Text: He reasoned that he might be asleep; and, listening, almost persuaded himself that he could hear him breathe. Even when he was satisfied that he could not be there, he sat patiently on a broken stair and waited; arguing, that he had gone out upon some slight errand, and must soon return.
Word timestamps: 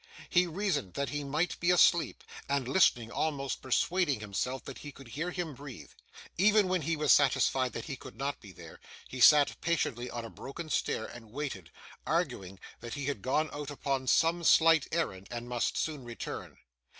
He 0.31 0.47
reasoned 0.47 0.95
that 0.95 1.09
he 1.09 1.23
might 1.23 1.59
be 1.59 1.69
asleep; 1.69 2.23
and, 2.49 2.67
listening, 2.67 3.11
almost 3.11 3.61
persuaded 3.61 4.19
himself 4.19 4.65
that 4.65 4.79
he 4.79 4.91
could 4.91 5.09
hear 5.09 5.29
him 5.29 5.53
breathe. 5.53 5.91
Even 6.39 6.67
when 6.67 6.81
he 6.81 6.95
was 6.95 7.11
satisfied 7.11 7.73
that 7.73 7.85
he 7.85 7.95
could 7.95 8.15
not 8.15 8.39
be 8.41 8.51
there, 8.51 8.79
he 9.07 9.19
sat 9.19 9.61
patiently 9.61 10.09
on 10.09 10.25
a 10.25 10.29
broken 10.31 10.71
stair 10.71 11.05
and 11.05 11.29
waited; 11.31 11.69
arguing, 12.07 12.59
that 12.79 12.95
he 12.95 13.05
had 13.05 13.21
gone 13.21 13.51
out 13.53 13.69
upon 13.69 14.07
some 14.07 14.43
slight 14.43 14.87
errand, 14.91 15.27
and 15.29 15.47
must 15.47 15.77
soon 15.77 16.03
return. 16.03 16.57